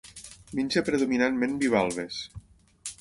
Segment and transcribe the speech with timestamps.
[0.59, 2.19] Menja predominantment bivalves.